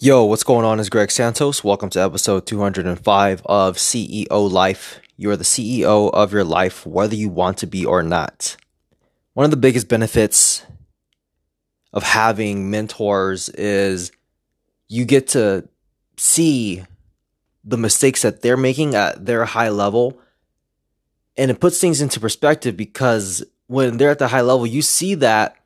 Yo, 0.00 0.22
what's 0.22 0.44
going 0.44 0.64
on? 0.64 0.78
Is 0.78 0.88
Greg 0.88 1.10
Santos. 1.10 1.64
Welcome 1.64 1.90
to 1.90 2.00
episode 2.00 2.46
205 2.46 3.42
of 3.46 3.78
CEO 3.78 4.28
Life. 4.30 5.00
You're 5.16 5.36
the 5.36 5.42
CEO 5.42 6.08
of 6.12 6.32
your 6.32 6.44
life, 6.44 6.86
whether 6.86 7.16
you 7.16 7.28
want 7.28 7.58
to 7.58 7.66
be 7.66 7.84
or 7.84 8.04
not. 8.04 8.56
One 9.34 9.42
of 9.42 9.50
the 9.50 9.56
biggest 9.56 9.88
benefits 9.88 10.64
of 11.92 12.04
having 12.04 12.70
mentors 12.70 13.48
is 13.48 14.12
you 14.86 15.04
get 15.04 15.26
to 15.28 15.68
see 16.16 16.84
the 17.64 17.76
mistakes 17.76 18.22
that 18.22 18.40
they're 18.40 18.56
making 18.56 18.94
at 18.94 19.26
their 19.26 19.46
high 19.46 19.70
level. 19.70 20.20
And 21.36 21.50
it 21.50 21.58
puts 21.58 21.80
things 21.80 22.00
into 22.00 22.20
perspective 22.20 22.76
because 22.76 23.42
when 23.66 23.96
they're 23.96 24.10
at 24.12 24.20
the 24.20 24.28
high 24.28 24.42
level, 24.42 24.64
you 24.64 24.80
see 24.80 25.16
that 25.16 25.56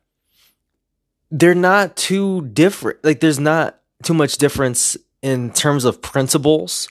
they're 1.29 1.53
not 1.53 1.95
too 1.95 2.47
different. 2.47 2.97
Like, 3.03 3.19
there's 3.19 3.39
not 3.39 3.79
too 4.03 4.13
much 4.13 4.37
difference 4.37 4.97
in 5.21 5.51
terms 5.51 5.85
of 5.85 6.01
principles 6.01 6.87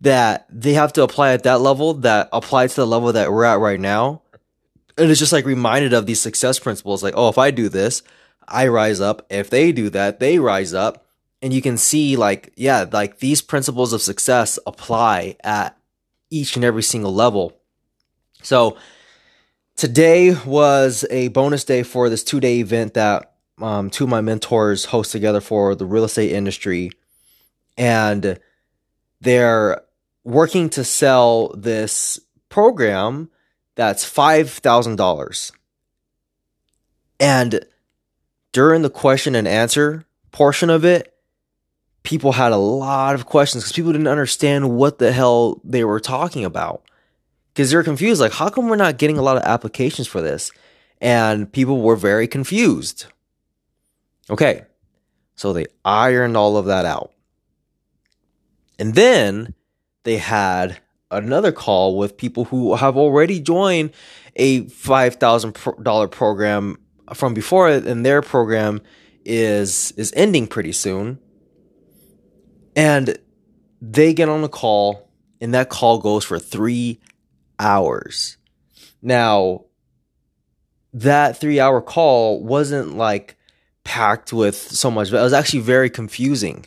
that 0.00 0.46
they 0.50 0.72
have 0.72 0.92
to 0.94 1.02
apply 1.02 1.32
at 1.32 1.42
that 1.42 1.60
level 1.60 1.94
that 1.94 2.28
apply 2.32 2.66
to 2.66 2.74
the 2.74 2.86
level 2.86 3.12
that 3.12 3.30
we're 3.30 3.44
at 3.44 3.58
right 3.58 3.80
now. 3.80 4.22
And 4.96 5.10
it's 5.10 5.20
just 5.20 5.32
like 5.32 5.44
reminded 5.44 5.92
of 5.92 6.06
these 6.06 6.20
success 6.20 6.58
principles 6.58 7.02
like, 7.02 7.14
oh, 7.16 7.28
if 7.28 7.38
I 7.38 7.50
do 7.50 7.68
this, 7.68 8.02
I 8.48 8.68
rise 8.68 9.00
up. 9.00 9.26
If 9.30 9.50
they 9.50 9.72
do 9.72 9.90
that, 9.90 10.20
they 10.20 10.38
rise 10.38 10.74
up. 10.74 11.06
And 11.42 11.52
you 11.52 11.62
can 11.62 11.78
see, 11.78 12.16
like, 12.16 12.52
yeah, 12.56 12.84
like 12.90 13.18
these 13.18 13.40
principles 13.40 13.92
of 13.92 14.02
success 14.02 14.58
apply 14.66 15.36
at 15.42 15.76
each 16.30 16.56
and 16.56 16.64
every 16.64 16.82
single 16.82 17.14
level. 17.14 17.56
So 18.42 18.76
today 19.76 20.34
was 20.44 21.04
a 21.10 21.28
bonus 21.28 21.64
day 21.64 21.82
for 21.82 22.08
this 22.08 22.24
two 22.24 22.40
day 22.40 22.58
event 22.58 22.94
that 22.94 23.29
um, 23.62 23.90
two 23.90 24.04
of 24.04 24.10
my 24.10 24.20
mentors 24.20 24.86
host 24.86 25.12
together 25.12 25.40
for 25.40 25.74
the 25.74 25.86
real 25.86 26.04
estate 26.04 26.32
industry, 26.32 26.90
and 27.76 28.38
they're 29.20 29.82
working 30.24 30.70
to 30.70 30.84
sell 30.84 31.48
this 31.56 32.20
program 32.48 33.30
that's 33.74 34.04
five 34.04 34.50
thousand 34.50 34.96
dollars. 34.96 35.52
And 37.18 37.64
during 38.52 38.82
the 38.82 38.90
question 38.90 39.34
and 39.34 39.46
answer 39.46 40.06
portion 40.32 40.70
of 40.70 40.84
it, 40.84 41.14
people 42.02 42.32
had 42.32 42.52
a 42.52 42.56
lot 42.56 43.14
of 43.14 43.26
questions 43.26 43.62
because 43.62 43.72
people 43.72 43.92
didn't 43.92 44.08
understand 44.08 44.70
what 44.70 44.98
the 44.98 45.12
hell 45.12 45.60
they 45.64 45.84
were 45.84 46.00
talking 46.00 46.44
about. 46.44 46.82
Because 47.52 47.70
they're 47.70 47.82
confused, 47.82 48.20
like, 48.20 48.32
how 48.32 48.48
come 48.48 48.68
we're 48.68 48.76
not 48.76 48.96
getting 48.96 49.18
a 49.18 49.22
lot 49.22 49.36
of 49.36 49.42
applications 49.42 50.06
for 50.06 50.20
this? 50.20 50.52
And 51.00 51.52
people 51.52 51.82
were 51.82 51.96
very 51.96 52.28
confused. 52.28 53.06
Okay, 54.30 54.62
so 55.34 55.52
they 55.52 55.66
ironed 55.84 56.36
all 56.36 56.56
of 56.56 56.66
that 56.66 56.84
out. 56.84 57.12
And 58.78 58.94
then 58.94 59.54
they 60.04 60.16
had 60.16 60.78
another 61.10 61.52
call 61.52 61.98
with 61.98 62.16
people 62.16 62.44
who 62.44 62.76
have 62.76 62.96
already 62.96 63.40
joined 63.40 63.90
a 64.36 64.62
$5,000 64.62 66.10
program 66.10 66.78
from 67.12 67.34
before 67.34 67.68
and 67.68 68.06
their 68.06 68.22
program 68.22 68.80
is 69.24 69.92
is 69.96 70.12
ending 70.16 70.46
pretty 70.46 70.72
soon. 70.72 71.18
And 72.76 73.18
they 73.82 74.14
get 74.14 74.28
on 74.28 74.44
a 74.44 74.48
call 74.48 75.10
and 75.40 75.52
that 75.52 75.68
call 75.68 75.98
goes 75.98 76.24
for 76.24 76.38
3 76.38 77.00
hours. 77.58 78.36
Now, 79.02 79.64
that 80.92 81.40
3-hour 81.40 81.82
call 81.82 82.42
wasn't 82.42 82.96
like 82.96 83.36
packed 83.90 84.32
with 84.32 84.54
so 84.54 84.88
much, 84.88 85.10
but 85.10 85.18
it 85.18 85.24
was 85.24 85.32
actually 85.32 85.58
very 85.58 85.90
confusing. 85.90 86.64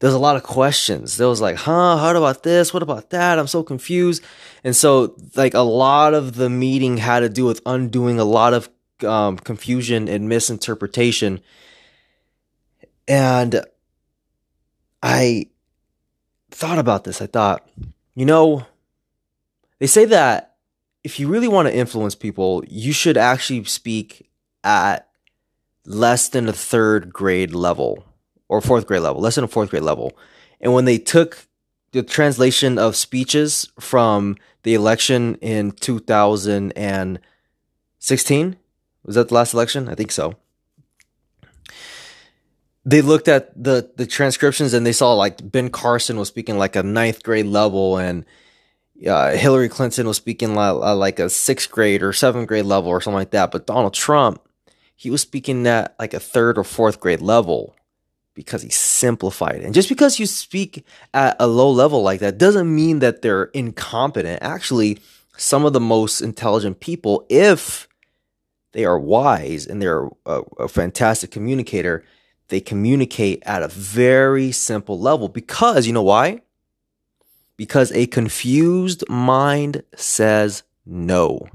There's 0.00 0.12
a 0.12 0.18
lot 0.18 0.36
of 0.36 0.42
questions. 0.42 1.16
There 1.16 1.28
was 1.28 1.40
like, 1.40 1.56
huh, 1.56 1.96
how 1.96 2.14
about 2.14 2.42
this? 2.42 2.74
What 2.74 2.82
about 2.82 3.08
that? 3.08 3.38
I'm 3.38 3.46
so 3.46 3.62
confused. 3.62 4.22
And 4.62 4.76
so, 4.76 5.16
like, 5.34 5.54
a 5.54 5.60
lot 5.60 6.12
of 6.12 6.36
the 6.36 6.50
meeting 6.50 6.98
had 6.98 7.20
to 7.20 7.30
do 7.30 7.46
with 7.46 7.62
undoing 7.64 8.20
a 8.20 8.24
lot 8.24 8.52
of 8.52 8.68
um, 9.02 9.38
confusion 9.38 10.08
and 10.08 10.28
misinterpretation. 10.28 11.40
And 13.08 13.64
I 15.02 15.46
thought 16.50 16.78
about 16.78 17.04
this. 17.04 17.22
I 17.22 17.26
thought, 17.28 17.66
you 18.14 18.26
know, 18.26 18.66
they 19.78 19.86
say 19.86 20.04
that 20.04 20.56
if 21.02 21.18
you 21.18 21.28
really 21.28 21.48
want 21.48 21.66
to 21.68 21.74
influence 21.74 22.14
people, 22.14 22.62
you 22.68 22.92
should 22.92 23.16
actually 23.16 23.64
speak 23.64 24.30
at 24.62 25.09
less 25.84 26.28
than 26.28 26.48
a 26.48 26.52
third 26.52 27.12
grade 27.12 27.54
level 27.54 28.04
or 28.48 28.60
fourth 28.60 28.86
grade 28.86 29.02
level, 29.02 29.22
less 29.22 29.36
than 29.36 29.44
a 29.44 29.48
fourth 29.48 29.70
grade 29.70 29.82
level. 29.82 30.12
And 30.60 30.74
when 30.74 30.84
they 30.84 30.98
took 30.98 31.46
the 31.92 32.02
translation 32.02 32.78
of 32.78 32.96
speeches 32.96 33.68
from 33.78 34.36
the 34.62 34.74
election 34.74 35.36
in 35.36 35.70
2016, 35.72 38.56
was 39.04 39.14
that 39.14 39.28
the 39.28 39.34
last 39.34 39.54
election? 39.54 39.88
I 39.88 39.94
think 39.94 40.12
so. 40.12 40.34
They 42.84 43.00
looked 43.02 43.28
at 43.28 43.62
the 43.62 43.90
the 43.96 44.06
transcriptions 44.06 44.72
and 44.72 44.86
they 44.86 44.92
saw 44.92 45.12
like 45.14 45.50
Ben 45.50 45.68
Carson 45.68 46.18
was 46.18 46.28
speaking 46.28 46.56
like 46.58 46.76
a 46.76 46.82
ninth 46.82 47.22
grade 47.22 47.46
level 47.46 47.98
and 47.98 48.24
uh, 49.06 49.32
Hillary 49.32 49.68
Clinton 49.68 50.06
was 50.06 50.16
speaking 50.16 50.54
like, 50.54 50.74
like 50.74 51.18
a 51.18 51.30
sixth 51.30 51.70
grade 51.70 52.02
or 52.02 52.12
seventh 52.12 52.48
grade 52.48 52.64
level 52.64 52.90
or 52.90 53.00
something 53.00 53.18
like 53.18 53.30
that. 53.30 53.50
But 53.50 53.66
Donald 53.66 53.94
Trump 53.94 54.42
he 55.00 55.08
was 55.08 55.22
speaking 55.22 55.66
at 55.66 55.94
like 55.98 56.12
a 56.12 56.20
third 56.20 56.58
or 56.58 56.62
fourth 56.62 57.00
grade 57.00 57.22
level 57.22 57.74
because 58.34 58.60
he 58.60 58.68
simplified. 58.68 59.62
And 59.62 59.72
just 59.72 59.88
because 59.88 60.18
you 60.18 60.26
speak 60.26 60.84
at 61.14 61.36
a 61.40 61.46
low 61.46 61.70
level 61.70 62.02
like 62.02 62.20
that 62.20 62.36
doesn't 62.36 62.74
mean 62.74 62.98
that 62.98 63.22
they're 63.22 63.44
incompetent. 63.44 64.42
Actually, 64.42 64.98
some 65.38 65.64
of 65.64 65.72
the 65.72 65.80
most 65.80 66.20
intelligent 66.20 66.80
people, 66.80 67.24
if 67.30 67.88
they 68.72 68.84
are 68.84 68.98
wise 68.98 69.66
and 69.66 69.80
they're 69.80 70.06
a, 70.26 70.42
a 70.58 70.68
fantastic 70.68 71.30
communicator, 71.30 72.04
they 72.48 72.60
communicate 72.60 73.42
at 73.46 73.62
a 73.62 73.68
very 73.68 74.52
simple 74.52 75.00
level 75.00 75.30
because 75.30 75.86
you 75.86 75.94
know 75.94 76.02
why? 76.02 76.42
Because 77.56 77.90
a 77.92 78.06
confused 78.06 79.08
mind 79.08 79.82
says 79.96 80.62
no. 80.84 81.48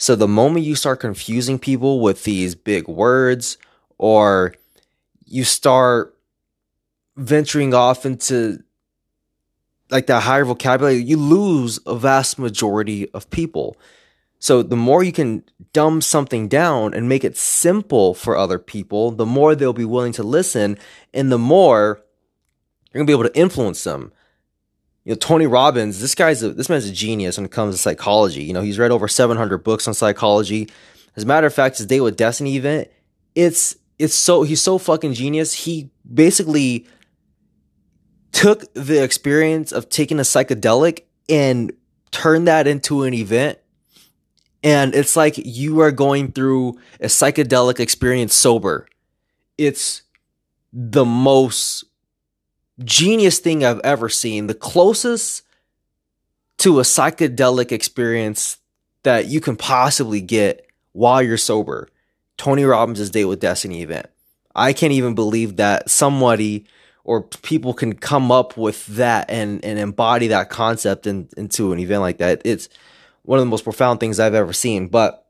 So 0.00 0.16
the 0.16 0.26
moment 0.26 0.64
you 0.64 0.76
start 0.76 1.00
confusing 1.00 1.58
people 1.58 2.00
with 2.00 2.24
these 2.24 2.54
big 2.54 2.88
words 2.88 3.58
or 3.98 4.54
you 5.26 5.44
start 5.44 6.16
venturing 7.18 7.74
off 7.74 8.06
into 8.06 8.64
like 9.90 10.06
that 10.06 10.22
higher 10.22 10.46
vocabulary, 10.46 10.96
you 10.96 11.18
lose 11.18 11.80
a 11.84 11.96
vast 11.96 12.38
majority 12.38 13.10
of 13.10 13.28
people. 13.28 13.76
So 14.38 14.62
the 14.62 14.74
more 14.74 15.02
you 15.04 15.12
can 15.12 15.44
dumb 15.74 16.00
something 16.00 16.48
down 16.48 16.94
and 16.94 17.06
make 17.06 17.22
it 17.22 17.36
simple 17.36 18.14
for 18.14 18.38
other 18.38 18.58
people, 18.58 19.10
the 19.10 19.26
more 19.26 19.54
they'll 19.54 19.74
be 19.74 19.84
willing 19.84 20.14
to 20.14 20.22
listen 20.22 20.78
and 21.12 21.30
the 21.30 21.38
more 21.38 22.00
you're 22.90 23.04
going 23.04 23.06
to 23.06 23.10
be 23.10 23.20
able 23.20 23.30
to 23.30 23.38
influence 23.38 23.84
them 23.84 24.14
you 25.04 25.12
know 25.12 25.16
Tony 25.16 25.46
Robbins, 25.46 26.00
this 26.00 26.14
guy's 26.14 26.42
a, 26.42 26.50
this 26.50 26.68
man's 26.68 26.86
a 26.86 26.92
genius 26.92 27.36
when 27.36 27.46
it 27.46 27.52
comes 27.52 27.74
to 27.74 27.80
psychology. 27.80 28.44
You 28.44 28.52
know, 28.52 28.62
he's 28.62 28.78
read 28.78 28.90
over 28.90 29.08
700 29.08 29.58
books 29.58 29.88
on 29.88 29.94
psychology. 29.94 30.68
As 31.16 31.24
a 31.24 31.26
matter 31.26 31.46
of 31.46 31.54
fact, 31.54 31.78
his 31.78 31.86
Date 31.86 32.00
with 32.00 32.16
Destiny 32.16 32.56
event, 32.56 32.88
it's 33.34 33.76
it's 33.98 34.14
so 34.14 34.42
he's 34.42 34.62
so 34.62 34.78
fucking 34.78 35.14
genius. 35.14 35.52
He 35.52 35.90
basically 36.12 36.86
took 38.32 38.72
the 38.74 39.02
experience 39.02 39.72
of 39.72 39.88
taking 39.88 40.18
a 40.18 40.22
psychedelic 40.22 41.02
and 41.28 41.72
turned 42.10 42.48
that 42.48 42.66
into 42.66 43.02
an 43.02 43.14
event. 43.14 43.58
And 44.62 44.94
it's 44.94 45.16
like 45.16 45.34
you 45.38 45.80
are 45.80 45.90
going 45.90 46.32
through 46.32 46.78
a 47.00 47.06
psychedelic 47.06 47.80
experience 47.80 48.34
sober. 48.34 48.86
It's 49.56 50.02
the 50.72 51.04
most 51.04 51.84
genius 52.84 53.38
thing 53.38 53.64
I've 53.64 53.80
ever 53.80 54.08
seen. 54.08 54.46
The 54.46 54.54
closest 54.54 55.42
to 56.58 56.78
a 56.78 56.82
psychedelic 56.82 57.72
experience 57.72 58.58
that 59.02 59.26
you 59.26 59.40
can 59.40 59.56
possibly 59.56 60.20
get 60.20 60.66
while 60.92 61.22
you're 61.22 61.36
sober. 61.36 61.88
Tony 62.36 62.64
Robbins' 62.64 63.10
Date 63.10 63.26
with 63.26 63.40
Destiny 63.40 63.82
event. 63.82 64.06
I 64.54 64.72
can't 64.72 64.92
even 64.92 65.14
believe 65.14 65.56
that 65.56 65.90
somebody 65.90 66.66
or 67.04 67.22
people 67.22 67.72
can 67.72 67.94
come 67.94 68.30
up 68.30 68.56
with 68.56 68.86
that 68.86 69.30
and, 69.30 69.64
and 69.64 69.78
embody 69.78 70.28
that 70.28 70.50
concept 70.50 71.06
in, 71.06 71.28
into 71.36 71.72
an 71.72 71.78
event 71.78 72.02
like 72.02 72.18
that. 72.18 72.42
It's 72.44 72.68
one 73.22 73.38
of 73.38 73.44
the 73.44 73.50
most 73.50 73.64
profound 73.64 74.00
things 74.00 74.20
I've 74.20 74.34
ever 74.34 74.52
seen. 74.52 74.88
But 74.88 75.26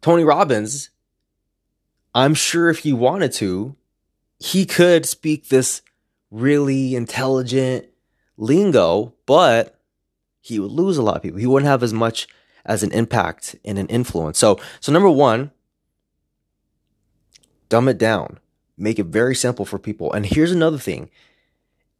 Tony 0.00 0.24
Robbins, 0.24 0.90
I'm 2.14 2.34
sure 2.34 2.68
if 2.70 2.78
he 2.78 2.92
wanted 2.92 3.32
to, 3.34 3.76
he 4.42 4.66
could 4.66 5.06
speak 5.06 5.48
this 5.48 5.82
really 6.30 6.94
intelligent 6.94 7.86
lingo, 8.36 9.14
but 9.26 9.78
he 10.40 10.58
would 10.58 10.70
lose 10.72 10.96
a 10.96 11.02
lot 11.02 11.16
of 11.16 11.22
people. 11.22 11.38
He 11.38 11.46
wouldn't 11.46 11.68
have 11.68 11.82
as 11.82 11.92
much 11.92 12.26
as 12.64 12.82
an 12.82 12.92
impact 12.92 13.56
and 13.64 13.78
an 13.78 13.86
influence. 13.88 14.38
So, 14.38 14.58
so 14.80 14.92
number 14.92 15.10
one, 15.10 15.50
Dumb 17.72 17.88
it 17.88 17.96
down. 17.96 18.38
Make 18.76 18.98
it 18.98 19.06
very 19.06 19.34
simple 19.34 19.64
for 19.64 19.78
people. 19.78 20.12
And 20.12 20.26
here's 20.26 20.52
another 20.52 20.76
thing. 20.76 21.08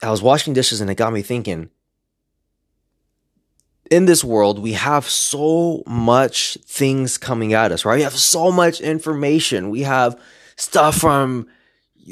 I 0.02 0.10
was 0.10 0.20
washing 0.20 0.52
dishes 0.52 0.82
and 0.82 0.90
it 0.90 0.96
got 0.96 1.14
me 1.14 1.22
thinking. 1.22 1.70
In 3.90 4.04
this 4.04 4.22
world, 4.22 4.58
we 4.58 4.74
have 4.74 5.08
so 5.08 5.82
much 5.86 6.58
things 6.66 7.16
coming 7.16 7.54
at 7.54 7.72
us, 7.72 7.86
right? 7.86 7.96
We 7.96 8.02
have 8.02 8.12
so 8.12 8.52
much 8.52 8.82
information. 8.82 9.70
We 9.70 9.84
have 9.84 10.20
stuff 10.56 10.96
from 10.96 11.46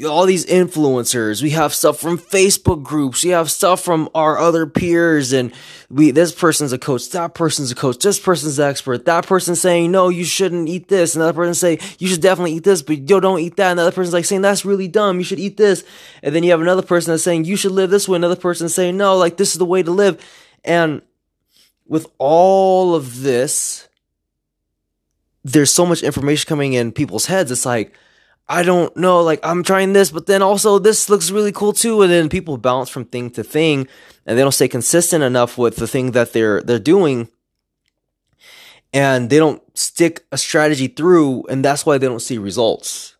all 0.07 0.25
these 0.25 0.45
influencers. 0.45 1.41
We 1.41 1.49
have 1.51 1.73
stuff 1.73 1.99
from 1.99 2.17
Facebook 2.17 2.81
groups. 2.81 3.23
We 3.23 3.31
have 3.31 3.51
stuff 3.51 3.81
from 3.81 4.09
our 4.15 4.37
other 4.37 4.65
peers 4.65 5.33
and 5.33 5.51
we, 5.89 6.11
this 6.11 6.31
person's 6.31 6.71
a 6.71 6.77
coach. 6.77 7.09
That 7.09 7.33
person's 7.33 7.71
a 7.71 7.75
coach. 7.75 7.99
This 7.99 8.19
person's 8.19 8.57
an 8.57 8.69
expert. 8.69 9.05
That 9.05 9.27
person's 9.27 9.59
saying, 9.59 9.91
no, 9.91 10.07
you 10.07 10.23
shouldn't 10.23 10.69
eat 10.69 10.87
this. 10.87 11.15
Another 11.15 11.33
person 11.33 11.53
say, 11.53 11.79
you 11.99 12.07
should 12.07 12.21
definitely 12.21 12.53
eat 12.53 12.63
this, 12.63 12.81
but 12.81 13.09
yo, 13.09 13.19
don't 13.19 13.39
eat 13.39 13.57
that. 13.57 13.73
Another 13.73 13.91
person's 13.91 14.13
like 14.13 14.25
saying, 14.25 14.41
that's 14.41 14.63
really 14.63 14.87
dumb. 14.87 15.17
You 15.17 15.25
should 15.25 15.39
eat 15.39 15.57
this. 15.57 15.83
And 16.23 16.33
then 16.33 16.43
you 16.43 16.51
have 16.51 16.61
another 16.61 16.83
person 16.83 17.11
that's 17.11 17.23
saying, 17.23 17.45
you 17.45 17.57
should 17.57 17.73
live 17.73 17.89
this 17.89 18.07
way. 18.07 18.15
Another 18.15 18.37
person 18.37 18.69
saying, 18.69 18.95
no, 18.95 19.17
like 19.17 19.35
this 19.35 19.51
is 19.51 19.57
the 19.57 19.65
way 19.65 19.83
to 19.83 19.91
live. 19.91 20.23
And 20.63 21.01
with 21.85 22.07
all 22.17 22.95
of 22.95 23.21
this, 23.21 23.89
there's 25.43 25.71
so 25.71 25.85
much 25.85 26.01
information 26.01 26.47
coming 26.47 26.73
in 26.73 26.93
people's 26.93 27.25
heads. 27.25 27.51
It's 27.51 27.65
like, 27.65 27.93
I 28.51 28.63
don't 28.63 28.95
know, 28.97 29.21
like 29.21 29.39
I'm 29.43 29.63
trying 29.63 29.93
this, 29.93 30.11
but 30.11 30.25
then 30.25 30.41
also 30.41 30.77
this 30.77 31.09
looks 31.09 31.31
really 31.31 31.53
cool 31.53 31.71
too. 31.71 32.01
And 32.01 32.11
then 32.11 32.27
people 32.27 32.57
bounce 32.57 32.89
from 32.89 33.05
thing 33.05 33.29
to 33.31 33.45
thing 33.45 33.87
and 34.25 34.37
they 34.37 34.41
don't 34.41 34.51
stay 34.51 34.67
consistent 34.67 35.23
enough 35.23 35.57
with 35.57 35.77
the 35.77 35.87
thing 35.87 36.11
that 36.11 36.33
they're 36.33 36.61
they're 36.61 36.77
doing. 36.77 37.29
And 38.91 39.29
they 39.29 39.37
don't 39.37 39.61
stick 39.77 40.25
a 40.33 40.37
strategy 40.37 40.87
through, 40.87 41.45
and 41.47 41.63
that's 41.63 41.85
why 41.85 41.97
they 41.97 42.07
don't 42.07 42.19
see 42.19 42.37
results. 42.37 43.15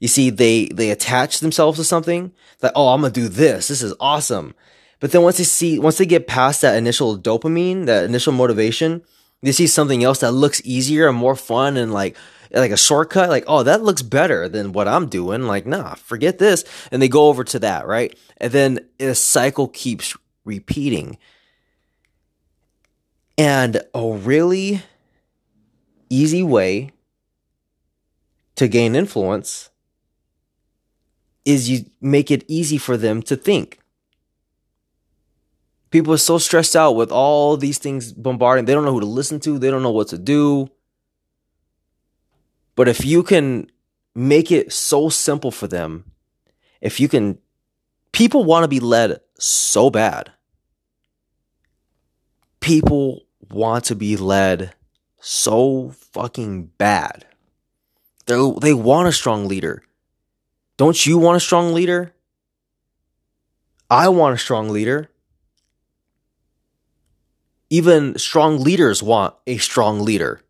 You 0.00 0.08
see, 0.08 0.30
they 0.30 0.66
they 0.66 0.90
attach 0.90 1.38
themselves 1.38 1.78
to 1.78 1.84
something 1.84 2.32
like, 2.60 2.72
oh, 2.74 2.88
I'm 2.88 3.02
gonna 3.02 3.12
do 3.12 3.28
this. 3.28 3.68
This 3.68 3.80
is 3.80 3.94
awesome. 4.00 4.56
But 4.98 5.12
then 5.12 5.22
once 5.22 5.38
they 5.38 5.44
see, 5.44 5.78
once 5.78 5.98
they 5.98 6.06
get 6.06 6.26
past 6.26 6.62
that 6.62 6.76
initial 6.76 7.16
dopamine, 7.16 7.86
that 7.86 8.04
initial 8.04 8.32
motivation, 8.32 9.02
they 9.40 9.52
see 9.52 9.68
something 9.68 10.02
else 10.02 10.18
that 10.18 10.32
looks 10.32 10.60
easier 10.64 11.08
and 11.08 11.16
more 11.16 11.36
fun 11.36 11.76
and 11.76 11.92
like 11.92 12.16
like 12.52 12.70
a 12.70 12.76
shortcut, 12.76 13.30
like, 13.30 13.44
oh, 13.46 13.62
that 13.62 13.82
looks 13.82 14.02
better 14.02 14.48
than 14.48 14.72
what 14.72 14.88
I'm 14.88 15.08
doing. 15.08 15.42
Like, 15.42 15.66
nah, 15.66 15.94
forget 15.94 16.38
this. 16.38 16.64
And 16.90 17.00
they 17.00 17.08
go 17.08 17.28
over 17.28 17.44
to 17.44 17.58
that, 17.60 17.86
right? 17.86 18.16
And 18.36 18.52
then 18.52 18.88
a 19.00 19.14
cycle 19.14 19.68
keeps 19.68 20.16
repeating. 20.44 21.18
And 23.38 23.82
a 23.94 24.12
really 24.12 24.82
easy 26.10 26.42
way 26.42 26.90
to 28.56 28.68
gain 28.68 28.94
influence 28.94 29.70
is 31.44 31.70
you 31.70 31.86
make 32.00 32.30
it 32.30 32.44
easy 32.46 32.78
for 32.78 32.96
them 32.96 33.22
to 33.22 33.36
think. 33.36 33.78
People 35.90 36.14
are 36.14 36.18
so 36.18 36.38
stressed 36.38 36.76
out 36.76 36.92
with 36.92 37.10
all 37.10 37.56
these 37.56 37.78
things 37.78 38.12
bombarding. 38.12 38.64
They 38.64 38.74
don't 38.74 38.84
know 38.84 38.92
who 38.92 39.00
to 39.00 39.06
listen 39.06 39.40
to. 39.40 39.58
They 39.58 39.70
don't 39.70 39.82
know 39.82 39.90
what 39.90 40.08
to 40.08 40.18
do. 40.18 40.70
But 42.74 42.88
if 42.88 43.04
you 43.04 43.22
can 43.22 43.70
make 44.14 44.50
it 44.50 44.72
so 44.72 45.08
simple 45.08 45.50
for 45.50 45.66
them, 45.66 46.12
if 46.80 47.00
you 47.00 47.08
can, 47.08 47.38
people 48.12 48.44
want 48.44 48.64
to 48.64 48.68
be 48.68 48.80
led 48.80 49.20
so 49.38 49.90
bad. 49.90 50.32
People 52.60 53.26
want 53.50 53.84
to 53.86 53.94
be 53.94 54.16
led 54.16 54.74
so 55.20 55.90
fucking 56.12 56.66
bad. 56.78 57.26
They 58.26 58.52
they 58.60 58.74
want 58.74 59.08
a 59.08 59.12
strong 59.12 59.48
leader. 59.48 59.82
Don't 60.76 61.06
you 61.06 61.18
want 61.18 61.36
a 61.36 61.40
strong 61.40 61.74
leader? 61.74 62.14
I 63.90 64.08
want 64.08 64.34
a 64.34 64.38
strong 64.38 64.70
leader. 64.70 65.10
Even 67.68 68.18
strong 68.18 68.58
leaders 68.58 69.02
want 69.02 69.34
a 69.46 69.58
strong 69.58 70.00
leader 70.00 70.42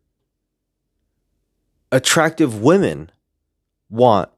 attractive 1.93 2.59
women 2.59 3.11
want 3.87 4.29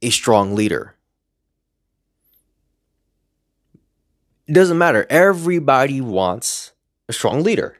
a 0.00 0.08
strong 0.08 0.54
leader. 0.54 0.96
It 4.48 4.54
doesn't 4.54 4.78
matter. 4.78 5.06
Everybody 5.10 6.00
wants 6.00 6.72
a 7.10 7.12
strong 7.12 7.42
leader. 7.42 7.76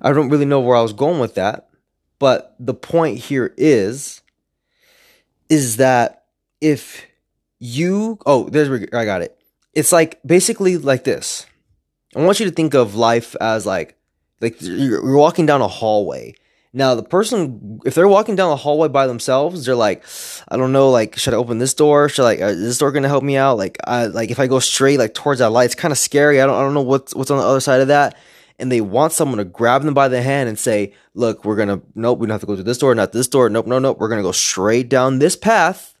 I 0.00 0.12
don't 0.12 0.30
really 0.30 0.46
know 0.46 0.60
where 0.60 0.76
I 0.76 0.82
was 0.82 0.92
going 0.92 1.20
with 1.20 1.36
that, 1.36 1.68
but 2.18 2.56
the 2.58 2.74
point 2.74 3.18
here 3.18 3.54
is 3.56 4.20
is 5.48 5.76
that 5.76 6.24
if 6.60 7.06
you 7.60 8.18
oh 8.26 8.48
there's 8.48 8.88
I 8.92 9.04
got 9.04 9.22
it. 9.22 9.38
It's 9.74 9.92
like 9.92 10.20
basically 10.26 10.76
like 10.76 11.04
this. 11.04 11.46
I 12.14 12.24
want 12.24 12.40
you 12.40 12.46
to 12.46 12.52
think 12.52 12.74
of 12.74 12.94
life 12.94 13.34
as 13.40 13.66
like 13.66 13.96
like 14.40 14.60
you're 14.60 15.16
walking 15.16 15.46
down 15.46 15.62
a 15.62 15.68
hallway. 15.68 16.34
Now 16.74 16.94
the 16.94 17.02
person, 17.02 17.80
if 17.84 17.94
they're 17.94 18.08
walking 18.08 18.34
down 18.34 18.48
the 18.48 18.56
hallway 18.56 18.88
by 18.88 19.06
themselves, 19.06 19.66
they're 19.66 19.74
like, 19.74 20.04
I 20.48 20.56
don't 20.56 20.72
know, 20.72 20.90
like 20.90 21.16
should 21.16 21.34
I 21.34 21.36
open 21.36 21.58
this 21.58 21.74
door? 21.74 22.08
Should 22.08 22.24
like 22.24 22.40
uh, 22.40 22.46
is 22.46 22.60
this 22.60 22.78
door 22.78 22.92
gonna 22.92 23.08
help 23.08 23.24
me 23.24 23.36
out? 23.36 23.58
Like, 23.58 23.78
I 23.84 24.06
like 24.06 24.30
if 24.30 24.40
I 24.40 24.46
go 24.46 24.58
straight 24.58 24.98
like 24.98 25.14
towards 25.14 25.40
that 25.40 25.50
light, 25.50 25.66
it's 25.66 25.74
kind 25.74 25.92
of 25.92 25.98
scary. 25.98 26.40
I 26.40 26.46
don't 26.46 26.56
I 26.56 26.60
don't 26.60 26.74
know 26.74 26.82
what's 26.82 27.14
what's 27.14 27.30
on 27.30 27.38
the 27.38 27.44
other 27.44 27.60
side 27.60 27.80
of 27.80 27.88
that. 27.88 28.16
And 28.58 28.70
they 28.70 28.80
want 28.80 29.12
someone 29.12 29.38
to 29.38 29.44
grab 29.44 29.82
them 29.82 29.94
by 29.94 30.08
the 30.08 30.22
hand 30.22 30.48
and 30.48 30.58
say, 30.58 30.94
Look, 31.14 31.44
we're 31.44 31.56
gonna 31.56 31.82
nope, 31.94 32.18
we 32.18 32.26
don't 32.26 32.34
have 32.34 32.40
to 32.40 32.46
go 32.46 32.54
through 32.54 32.64
this 32.64 32.78
door, 32.78 32.94
not 32.94 33.12
this 33.12 33.28
door, 33.28 33.48
nope, 33.50 33.66
no, 33.66 33.78
nope, 33.78 33.98
we're 33.98 34.08
gonna 34.08 34.22
go 34.22 34.32
straight 34.32 34.88
down 34.88 35.18
this 35.18 35.36
path. 35.36 35.94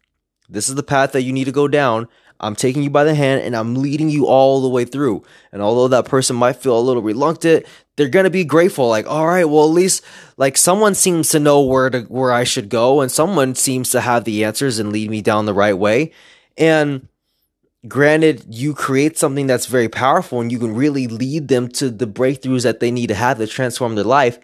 This 0.48 0.68
is 0.68 0.74
the 0.74 0.82
path 0.82 1.12
that 1.12 1.22
you 1.22 1.32
need 1.32 1.44
to 1.44 1.52
go 1.52 1.68
down. 1.68 2.08
I'm 2.42 2.56
taking 2.56 2.82
you 2.82 2.90
by 2.90 3.04
the 3.04 3.14
hand 3.14 3.42
and 3.42 3.54
I'm 3.54 3.76
leading 3.76 4.10
you 4.10 4.26
all 4.26 4.60
the 4.60 4.68
way 4.68 4.84
through. 4.84 5.22
And 5.52 5.62
although 5.62 5.88
that 5.88 6.06
person 6.06 6.34
might 6.34 6.56
feel 6.56 6.76
a 6.76 6.80
little 6.80 7.02
reluctant, 7.02 7.64
they're 7.96 8.08
going 8.08 8.24
to 8.24 8.30
be 8.30 8.44
grateful. 8.44 8.88
Like, 8.88 9.06
all 9.06 9.28
right, 9.28 9.44
well, 9.44 9.64
at 9.64 9.72
least 9.72 10.04
like 10.36 10.56
someone 10.56 10.96
seems 10.96 11.28
to 11.30 11.38
know 11.38 11.62
where 11.62 11.88
to, 11.88 12.00
where 12.02 12.32
I 12.32 12.42
should 12.42 12.68
go 12.68 13.00
and 13.00 13.12
someone 13.12 13.54
seems 13.54 13.90
to 13.90 14.00
have 14.00 14.24
the 14.24 14.44
answers 14.44 14.80
and 14.80 14.92
lead 14.92 15.08
me 15.08 15.22
down 15.22 15.46
the 15.46 15.54
right 15.54 15.78
way. 15.78 16.12
And 16.58 17.06
granted, 17.86 18.44
you 18.48 18.74
create 18.74 19.16
something 19.16 19.46
that's 19.46 19.66
very 19.66 19.88
powerful 19.88 20.40
and 20.40 20.50
you 20.50 20.58
can 20.58 20.74
really 20.74 21.06
lead 21.06 21.46
them 21.46 21.68
to 21.68 21.90
the 21.90 22.08
breakthroughs 22.08 22.64
that 22.64 22.80
they 22.80 22.90
need 22.90 23.08
to 23.08 23.14
have 23.14 23.38
to 23.38 23.46
transform 23.46 23.94
their 23.94 24.04
life. 24.04 24.40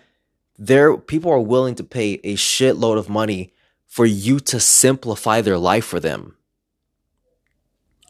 There, 0.57 0.97
people 0.97 1.33
are 1.33 1.41
willing 1.41 1.75
to 1.77 1.85
pay 1.85 2.15
a 2.23 2.37
shitload 2.37 2.97
of 2.97 3.09
money 3.09 3.53
for 3.87 4.07
you 4.07 4.39
to 4.39 4.61
simplify 4.61 5.41
their 5.41 5.59
life 5.59 5.85
for 5.85 5.99
them 5.99 6.37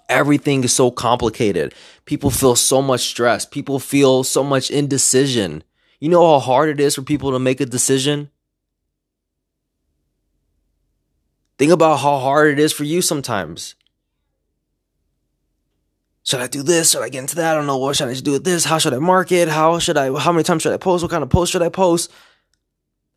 everything 0.08 0.64
is 0.64 0.74
so 0.74 0.90
complicated. 0.90 1.74
People 2.04 2.30
feel 2.30 2.56
so 2.56 2.80
much 2.82 3.02
stress. 3.08 3.44
People 3.44 3.78
feel 3.78 4.24
so 4.24 4.42
much 4.42 4.70
indecision. 4.70 5.62
You 6.00 6.08
know 6.08 6.26
how 6.26 6.38
hard 6.38 6.68
it 6.68 6.80
is 6.80 6.94
for 6.94 7.02
people 7.02 7.32
to 7.32 7.38
make 7.38 7.60
a 7.60 7.66
decision? 7.66 8.30
Think 11.58 11.72
about 11.72 11.96
how 11.96 12.18
hard 12.18 12.52
it 12.52 12.58
is 12.60 12.72
for 12.72 12.84
you 12.84 13.02
sometimes. 13.02 13.74
Should 16.22 16.40
I 16.40 16.46
do 16.46 16.62
this? 16.62 16.90
Should 16.90 17.02
I 17.02 17.08
get 17.08 17.20
into 17.20 17.36
that? 17.36 17.52
I 17.52 17.54
don't 17.54 17.66
know. 17.66 17.78
What 17.78 17.96
should 17.96 18.08
I 18.08 18.14
do 18.14 18.32
with 18.32 18.44
this? 18.44 18.64
How 18.64 18.78
should 18.78 18.94
I 18.94 18.98
market? 18.98 19.48
How 19.48 19.78
should 19.78 19.96
I, 19.96 20.16
how 20.18 20.30
many 20.30 20.44
times 20.44 20.62
should 20.62 20.74
I 20.74 20.76
post? 20.76 21.02
What 21.02 21.10
kind 21.10 21.22
of 21.22 21.30
post 21.30 21.52
should 21.52 21.62
I 21.62 21.68
post? 21.68 22.12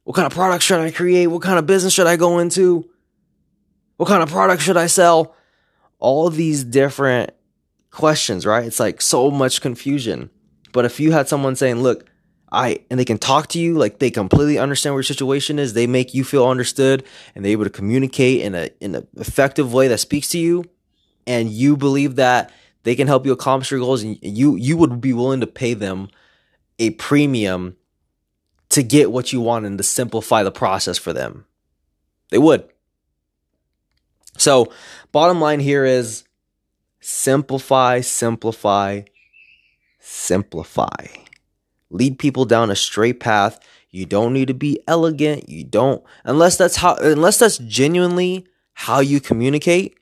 What 0.03 0.15
kind 0.15 0.25
of 0.25 0.33
product 0.33 0.63
should 0.63 0.79
I 0.79 0.91
create? 0.91 1.27
What 1.27 1.41
kind 1.41 1.59
of 1.59 1.67
business 1.67 1.93
should 1.93 2.07
I 2.07 2.15
go 2.15 2.39
into? 2.39 2.89
What 3.97 4.07
kind 4.09 4.23
of 4.23 4.29
product 4.29 4.63
should 4.63 4.77
I 4.77 4.87
sell? 4.87 5.35
All 6.01 6.29
these 6.29 6.65
different 6.65 7.31
questions, 7.91 8.45
right? 8.45 8.65
It's 8.65 8.79
like 8.79 9.01
so 9.01 9.31
much 9.31 9.61
confusion. 9.61 10.29
But 10.73 10.83
if 10.83 10.99
you 10.99 11.13
had 11.13 11.29
someone 11.29 11.55
saying, 11.55 11.81
look, 11.81 12.09
I, 12.51 12.79
and 12.89 12.99
they 12.99 13.05
can 13.05 13.17
talk 13.17 13.47
to 13.49 13.59
you, 13.59 13.77
like 13.77 13.99
they 13.99 14.11
completely 14.11 14.57
understand 14.57 14.93
what 14.93 14.97
your 14.97 15.03
situation 15.03 15.57
is, 15.59 15.73
they 15.73 15.87
make 15.87 16.13
you 16.13 16.25
feel 16.25 16.47
understood 16.47 17.05
and 17.33 17.45
they're 17.45 17.53
able 17.53 17.63
to 17.63 17.69
communicate 17.69 18.41
in 18.41 18.55
a, 18.55 18.69
in 18.81 18.95
an 18.95 19.07
effective 19.15 19.71
way 19.73 19.87
that 19.87 19.99
speaks 19.99 20.27
to 20.29 20.37
you. 20.37 20.65
And 21.25 21.49
you 21.49 21.77
believe 21.77 22.15
that 22.15 22.51
they 22.83 22.95
can 22.95 23.07
help 23.07 23.25
you 23.25 23.31
accomplish 23.31 23.71
your 23.71 23.79
goals 23.79 24.03
and 24.03 24.17
you, 24.21 24.55
you 24.55 24.75
would 24.75 24.99
be 24.99 25.13
willing 25.13 25.39
to 25.39 25.47
pay 25.47 25.73
them 25.73 26.09
a 26.79 26.89
premium 26.91 27.77
to 28.69 28.81
get 28.81 29.11
what 29.11 29.31
you 29.31 29.39
want 29.39 29.65
and 29.65 29.77
to 29.77 29.83
simplify 29.83 30.43
the 30.43 30.51
process 30.51 30.97
for 30.97 31.13
them. 31.13 31.45
They 32.31 32.37
would. 32.37 32.67
So, 34.37 34.71
bottom 35.11 35.39
line 35.39 35.59
here 35.59 35.85
is 35.85 36.23
simplify, 36.99 38.01
simplify, 38.01 39.01
simplify. 39.99 41.07
Lead 41.89 42.17
people 42.17 42.45
down 42.45 42.71
a 42.71 42.75
straight 42.75 43.19
path. 43.19 43.59
You 43.89 44.05
don't 44.05 44.33
need 44.33 44.47
to 44.47 44.53
be 44.53 44.79
elegant. 44.87 45.49
You 45.49 45.65
don't 45.65 46.01
unless 46.23 46.57
that's 46.57 46.77
how 46.77 46.95
unless 46.95 47.39
that's 47.39 47.57
genuinely 47.57 48.47
how 48.73 49.01
you 49.01 49.19
communicate. 49.19 49.97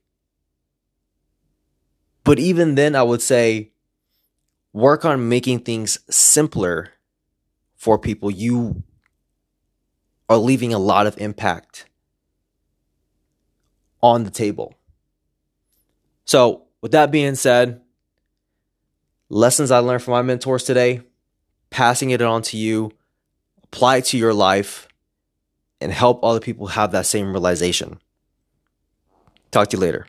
But 2.23 2.37
even 2.37 2.75
then 2.75 2.95
I 2.95 3.01
would 3.01 3.23
say 3.23 3.71
work 4.71 5.03
on 5.03 5.27
making 5.27 5.61
things 5.61 5.97
simpler 6.09 6.93
for 7.75 7.97
people. 7.97 8.29
You 8.29 8.83
are 10.29 10.37
leaving 10.37 10.73
a 10.73 10.79
lot 10.79 11.07
of 11.07 11.17
impact 11.17 11.88
on 14.01 14.23
the 14.23 14.29
table. 14.29 14.73
So, 16.25 16.63
with 16.81 16.91
that 16.91 17.11
being 17.11 17.35
said, 17.35 17.81
lessons 19.29 19.71
I 19.71 19.79
learned 19.79 20.03
from 20.03 20.13
my 20.13 20.21
mentors 20.21 20.63
today, 20.63 21.01
passing 21.69 22.11
it 22.11 22.21
on 22.21 22.41
to 22.43 22.57
you, 22.57 22.91
apply 23.63 23.97
it 23.97 24.05
to 24.05 24.17
your 24.17 24.33
life, 24.33 24.87
and 25.81 25.91
help 25.91 26.23
other 26.23 26.39
people 26.39 26.67
have 26.67 26.91
that 26.91 27.05
same 27.05 27.31
realization. 27.31 27.99
Talk 29.51 29.69
to 29.69 29.77
you 29.77 29.81
later. 29.81 30.07